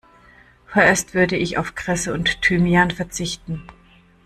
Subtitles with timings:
[0.65, 3.61] Vorerst würde ich auf Kresse und Thymian verzichten.